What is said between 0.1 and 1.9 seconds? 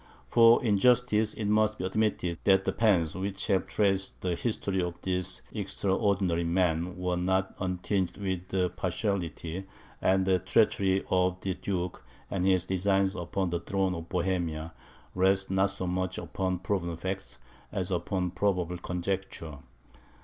For in justice it must be